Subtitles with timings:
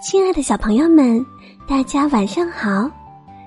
[0.00, 1.24] 亲爱的小朋友们，
[1.66, 2.88] 大家晚上好！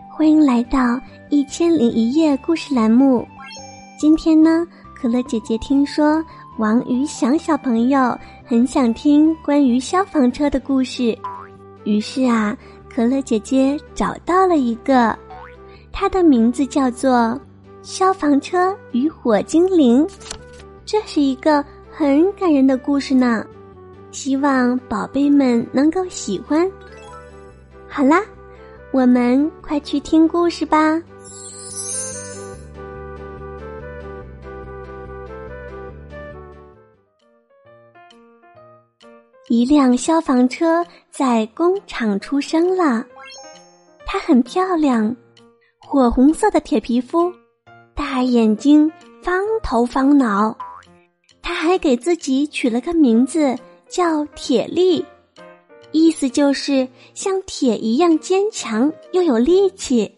[0.10, 0.80] 欢迎来到
[1.30, 3.26] 《一千零一夜》故事栏目。
[3.98, 6.22] 今天呢，可乐姐姐听说
[6.58, 11.18] 王宇翔小朋友很想听关于消防车的故事，
[11.86, 12.56] 于是啊，
[12.94, 15.18] 可乐姐姐找到了一个，
[15.90, 17.12] 它的名字叫做
[17.82, 20.06] 《消防车与火精灵》，
[20.86, 23.46] 这是一个很感人的故事呢。
[24.12, 26.70] 希望宝贝们能够喜欢。
[27.88, 28.22] 好啦，
[28.92, 31.02] 我们快去听故事吧。
[39.48, 43.06] 一辆消防车在工厂出生了，
[44.06, 45.14] 它很漂亮，
[45.80, 47.30] 火红色的铁皮肤，
[47.94, 48.90] 大眼睛，
[49.22, 50.56] 方头方脑。
[51.42, 53.54] 他还给自己取了个名字。
[53.92, 55.06] 叫铁力，
[55.92, 60.10] 意思就是像铁一样坚强又有力气。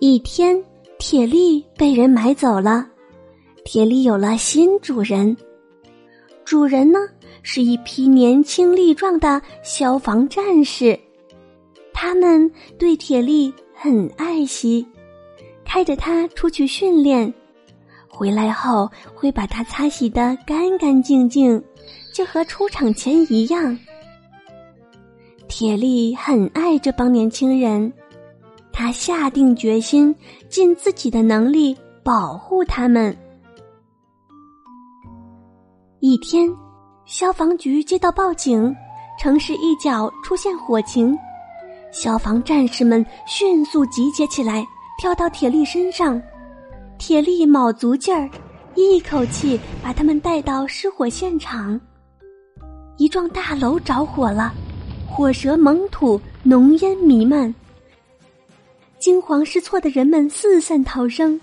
[0.00, 0.60] 一天，
[0.98, 2.84] 铁力被人买走了，
[3.64, 5.36] 铁力有了新主人。
[6.44, 6.98] 主人呢
[7.44, 10.98] 是一批年轻力壮的消防战士，
[11.92, 14.84] 他们对铁力很爱惜，
[15.64, 17.32] 开着它出去训练，
[18.08, 21.62] 回来后会把它擦洗的干干净净。
[22.12, 23.78] 就和出厂前一样，
[25.48, 27.92] 铁力很爱这帮年轻人，
[28.72, 30.14] 他下定决心
[30.48, 33.16] 尽自己的能力保护他们。
[36.00, 36.48] 一天，
[37.04, 38.74] 消防局接到报警，
[39.18, 41.16] 城市一角出现火情，
[41.92, 44.66] 消防战士们迅速集结起来，
[44.98, 46.20] 跳到铁力身上，
[46.98, 48.28] 铁力卯足劲儿，
[48.74, 51.80] 一口气把他们带到失火现场。
[53.00, 54.52] 一幢大楼着火了，
[55.08, 57.52] 火舌猛吐，浓烟弥漫。
[58.98, 61.40] 惊慌失措的人们四散逃生，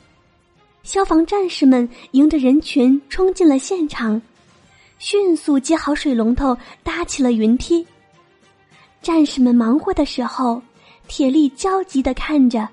[0.83, 4.21] 消防战士们迎着人群冲进了现场，
[4.99, 7.83] 迅速接好水龙头，搭起了云梯。
[9.01, 10.61] 战士们忙活的时候，
[11.07, 12.69] 铁力焦急的看着。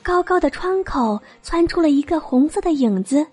[0.00, 3.26] 高高的窗口窜出了一个红色的影子，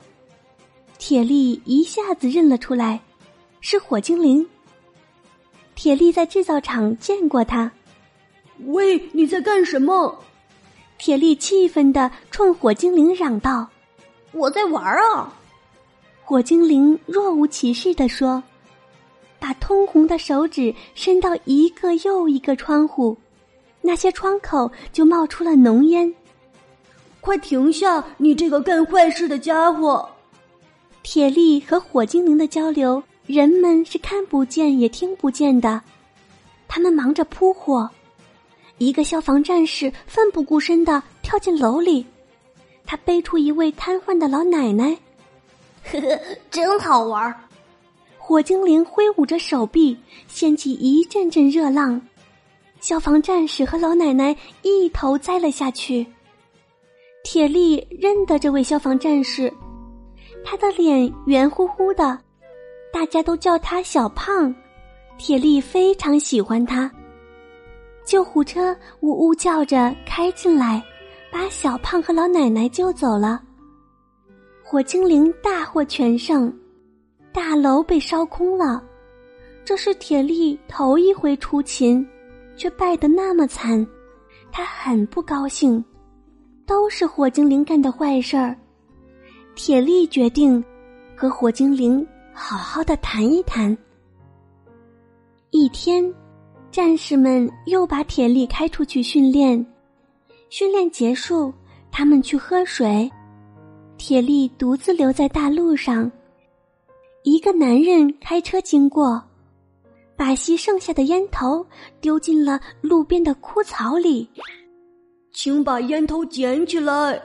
[0.98, 3.00] 铁力一下子认了出来。
[3.62, 4.46] 是火精灵。
[5.76, 7.72] 铁力在制造厂见过他。
[8.66, 10.20] 喂，你在干什么？
[10.98, 13.68] 铁力气愤的冲火精灵嚷道
[14.34, 15.34] ：“我在玩啊！”
[16.24, 18.42] 火精灵若无其事的说，
[19.40, 23.18] 把通红的手指伸到一个又一个窗户，
[23.82, 26.14] 那些窗口就冒出了浓烟。
[27.20, 30.08] 快停下，你这个干坏事的家伙！
[31.02, 33.02] 铁力和火精灵的交流。
[33.26, 35.82] 人们是看不见也听不见的，
[36.68, 37.90] 他们忙着扑火。
[38.78, 42.06] 一个消防战士奋不顾身的跳进楼里，
[42.86, 44.98] 他背出一位瘫痪的老奶奶，
[45.84, 47.34] 呵呵，真好玩。
[48.18, 52.02] 火精灵挥舞着手臂，掀起一阵阵热浪，
[52.80, 56.06] 消防战士和老奶奶一头栽了下去。
[57.24, 59.54] 铁力认得这位消防战士，
[60.44, 62.20] 他的脸圆乎乎的。
[62.92, 64.54] 大家都叫他小胖，
[65.18, 66.92] 铁力非常喜欢他。
[68.06, 70.84] 救护车呜呜叫着开进来，
[71.32, 73.42] 把小胖和老奶奶救走了。
[74.64, 76.54] 火精灵大获全胜，
[77.32, 78.84] 大楼被烧空了。
[79.64, 82.06] 这是铁力头一回出勤，
[82.56, 83.86] 却败得那么惨，
[84.52, 85.84] 他很不高兴。
[86.66, 88.56] 都是火精灵干的坏事儿。
[89.56, 90.64] 铁力决定
[91.16, 92.06] 和火精灵。
[92.34, 93.78] 好好的谈一谈。
[95.52, 96.14] 一天，
[96.72, 99.66] 战士们又把铁力开出去训练。
[100.50, 101.54] 训练结束，
[101.92, 103.10] 他们去喝水，
[103.98, 106.12] 铁力独自留在大路上。
[107.24, 109.22] 一个男人开车经过，
[110.16, 111.66] 把吸剩下的烟头
[112.00, 114.28] 丢进了路边的枯草里。
[115.32, 117.22] 请把烟头捡起来！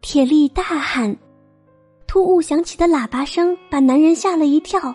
[0.00, 1.16] 铁力大喊。
[2.10, 4.92] 突兀响起的喇叭声把男人吓了一跳，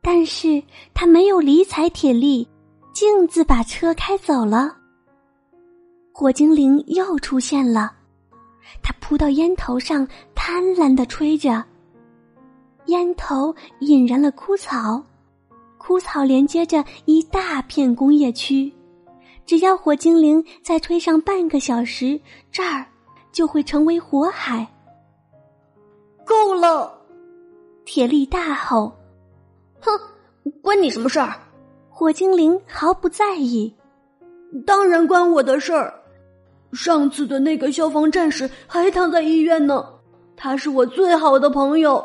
[0.00, 0.62] 但是
[0.94, 2.46] 他没有理睬铁力，
[2.92, 4.76] 径自把车开走了。
[6.12, 7.92] 火精灵又出现了，
[8.80, 11.64] 他扑到烟头上，贪婪的吹着。
[12.86, 15.02] 烟头引燃了枯草，
[15.78, 18.72] 枯草连接着一大片工业区，
[19.44, 22.20] 只要火精灵再吹上半个小时，
[22.52, 22.86] 这儿
[23.32, 24.64] 就会成为火海。
[26.30, 26.96] 够了！
[27.84, 28.92] 铁力大吼
[29.82, 29.90] ：“哼，
[30.62, 31.34] 关你什么事儿？”
[31.90, 33.74] 火精灵毫不在意。
[34.64, 35.92] 当然关我的事儿。
[36.72, 39.84] 上次的那个消防战士还躺在医院呢，
[40.36, 42.04] 他是我最好的朋友。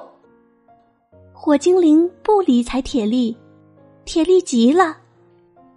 [1.32, 3.38] 火精灵不理睬铁力，
[4.06, 4.98] 铁力急了。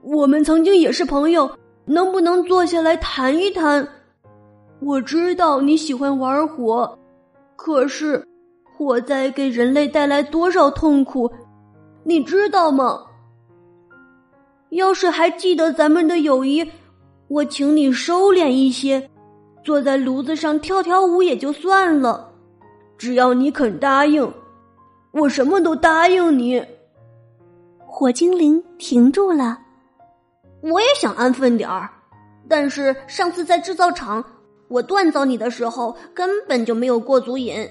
[0.00, 1.50] 我们曾经也是朋友，
[1.84, 3.86] 能不能坐下来谈一谈？
[4.80, 6.98] 我知道你喜欢玩火，
[7.56, 8.26] 可是
[8.78, 11.28] 火灾给人类带来多少痛苦，
[12.04, 13.06] 你知道吗？
[14.68, 16.64] 要是还记得咱们的友谊。
[17.26, 19.10] 我请你收敛一些，
[19.64, 22.30] 坐在炉子上跳跳舞也就算了。
[22.96, 24.32] 只要你肯答应，
[25.10, 26.64] 我什么都答应你。
[27.84, 29.58] 火精灵停住了。
[30.60, 31.90] 我也想安分点儿，
[32.48, 34.24] 但是上次在制造厂
[34.68, 37.68] 我锻造你的时候根本就没有过足瘾。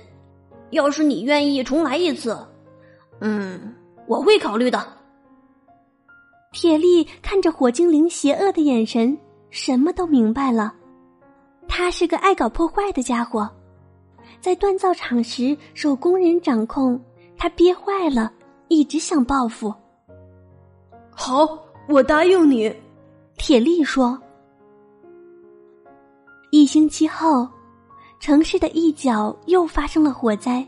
[0.71, 2.37] 要是你愿意重来一次，
[3.21, 3.73] 嗯，
[4.05, 4.85] 我会考虑的。
[6.51, 9.17] 铁力看着火精灵邪恶的眼神。
[9.49, 10.73] 什么都明白了，
[11.69, 13.49] 他是个爱搞破坏的家伙，
[14.41, 16.99] 在锻造厂时受工人掌控，
[17.37, 18.29] 他憋坏了，
[18.67, 19.73] 一直想报复。
[21.11, 21.47] 好，
[21.87, 22.75] 我答应你。
[23.37, 24.21] 铁力说。
[26.51, 27.47] 一星期后，
[28.19, 30.65] 城市的一角又发生了火灾，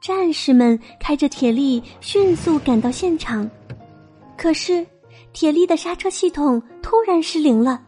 [0.00, 3.48] 战士们开着铁力迅速赶到现场，
[4.36, 4.86] 可是。
[5.34, 7.80] 铁力的刹车系统突然失灵了，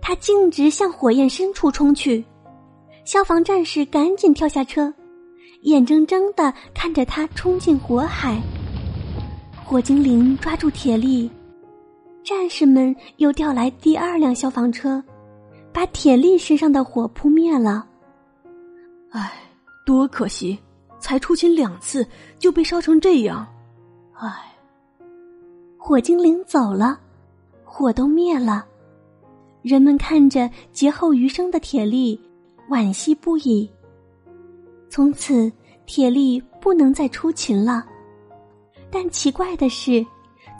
[0.00, 2.24] 他径直向火焰深处冲去。
[3.04, 4.92] 消防战士赶紧跳下车，
[5.62, 8.40] 眼睁睁的看着他冲进火海。
[9.64, 11.30] 火精灵抓住铁力，
[12.24, 15.00] 战士们又调来第二辆消防车，
[15.72, 17.86] 把铁力身上的火扑灭了。
[19.10, 19.32] 唉，
[19.84, 20.58] 多可惜，
[20.98, 22.06] 才出勤两次
[22.38, 23.46] 就被烧成这样，
[24.14, 24.46] 唉。
[25.76, 27.00] 火精灵走了，
[27.64, 28.64] 火都灭了，
[29.62, 32.20] 人们看着劫后余生的铁力，
[32.68, 33.68] 惋惜不已。
[34.88, 35.50] 从此，
[35.86, 37.84] 铁力不能再出勤了。
[38.90, 40.04] 但奇怪的是，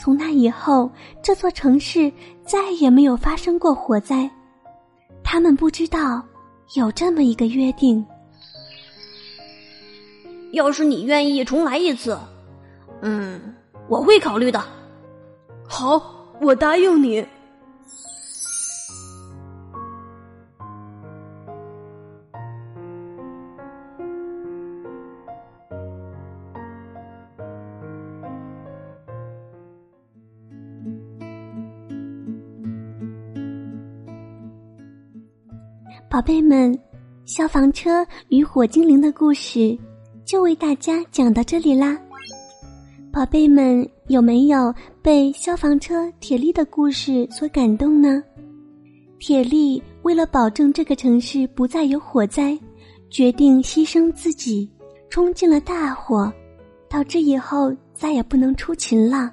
[0.00, 0.90] 从那以后，
[1.22, 2.10] 这座城市
[2.44, 4.28] 再也没有发生过火灾。
[5.22, 6.20] 他们不知道
[6.74, 8.04] 有这么一个约定：
[10.52, 12.18] 要是你愿意重来一次，
[13.02, 13.40] 嗯，
[13.88, 14.62] 我会考虑的。
[15.68, 16.02] 好，
[16.40, 17.24] 我答应你。
[36.08, 36.76] 宝贝们，
[37.24, 39.78] 消防车与火精灵的故事
[40.30, 41.98] 就为大家讲到这里啦。
[43.12, 44.72] 宝贝们，有没有
[45.02, 48.22] 被消防车铁力的故事所感动呢？
[49.18, 52.56] 铁力为了保证这个城市不再有火灾，
[53.10, 54.70] 决定牺牲自己，
[55.08, 56.32] 冲进了大火，
[56.88, 59.32] 导致以后再也不能出勤了。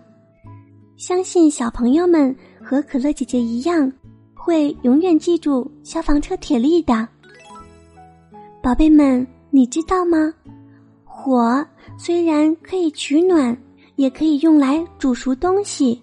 [0.98, 3.92] 相信小朋友们和可乐姐姐一样，
[4.34, 7.08] 会永远记住消防车铁力的。
[8.64, 10.34] 宝贝们，你知道吗？
[11.28, 11.66] 火
[11.98, 13.56] 虽然可以取暖。
[13.98, 16.00] 也可以用来煮熟东西，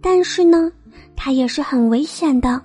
[0.00, 0.68] 但是呢，
[1.14, 2.60] 它也是很危险的。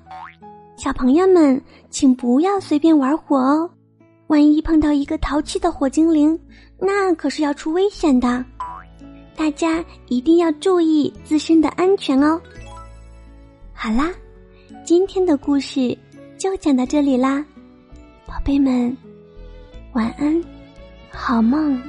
[0.76, 1.62] 小朋友们，
[1.92, 3.70] 请不要随便玩火哦，
[4.26, 6.36] 万一碰到一个淘气的火精灵，
[6.80, 8.44] 那可是要出危险的。
[9.36, 12.42] 大家一定要注意自身的安全哦。
[13.72, 14.12] 好啦，
[14.84, 15.96] 今天的故事
[16.40, 17.46] 就讲到这里啦，
[18.26, 18.98] 宝贝们，
[19.94, 20.44] 晚安，
[21.16, 21.82] 好梦。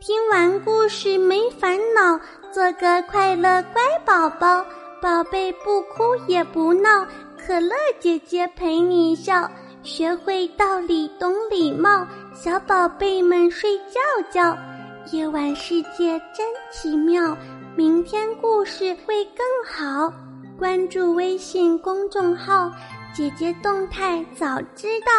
[0.00, 2.20] 听完故事没烦恼，
[2.52, 4.62] 做个快乐乖宝宝。
[5.00, 7.06] 宝贝不哭也不闹，
[7.38, 9.50] 可乐姐姐陪你笑。
[9.82, 14.56] 学会道理懂礼貌，小宝贝们睡觉觉。
[15.12, 17.36] 夜晚世界真奇妙，
[17.76, 20.12] 明天故事会更好。
[20.58, 22.70] 关注微信公众号，
[23.14, 25.12] 姐姐动态早知道。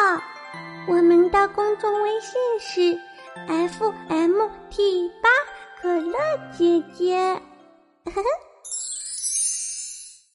[0.87, 2.99] 我们的公众微信是。
[3.47, 5.29] F M T 八
[5.81, 6.17] 可乐
[6.57, 7.17] 姐姐，
[8.05, 8.23] 呵呵。